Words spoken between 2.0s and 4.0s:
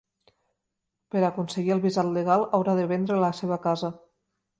legal, haurà de vendre la seva casa.